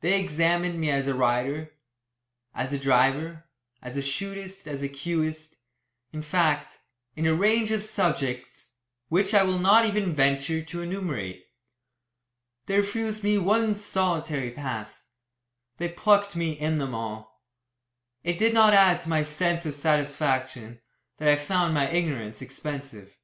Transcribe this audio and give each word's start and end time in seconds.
They 0.00 0.18
examined 0.18 0.80
me 0.80 0.90
as 0.90 1.06
a 1.06 1.12
rider, 1.14 1.74
as 2.54 2.72
a 2.72 2.78
driver, 2.78 3.44
as 3.82 3.98
a 3.98 4.02
shootist, 4.02 4.66
as 4.66 4.80
a 4.82 4.88
cueist, 4.88 5.56
in 6.10 6.22
fact, 6.22 6.80
in 7.16 7.26
a 7.26 7.34
range 7.34 7.70
of 7.70 7.82
subjects 7.82 8.70
which 9.10 9.34
I 9.34 9.42
will 9.42 9.58
not 9.58 9.84
even 9.84 10.14
venture 10.14 10.62
to 10.62 10.80
enumerate. 10.80 11.44
They 12.64 12.78
refused 12.78 13.22
me 13.22 13.36
one 13.36 13.74
solitary 13.74 14.50
"pass." 14.52 15.10
They 15.76 15.90
"plucked" 15.90 16.34
me 16.34 16.52
in 16.52 16.78
them 16.78 16.94
all. 16.94 17.42
It 18.24 18.38
did 18.38 18.54
not 18.54 18.72
add 18.72 19.02
to 19.02 19.10
my 19.10 19.22
sense 19.22 19.66
of 19.66 19.76
satisfaction, 19.76 20.80
that 21.18 21.28
I 21.28 21.36
found 21.36 21.74
my 21.74 21.90
ignorance 21.90 22.40
expensive. 22.40 23.18